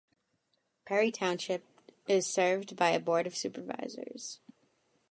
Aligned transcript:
Perry 0.83 1.11
Township 1.11 1.63
is 2.07 2.25
served 2.25 2.75
by 2.75 2.89
a 2.89 2.99
Board 2.99 3.27
of 3.27 3.35
Supervisors. 3.37 4.39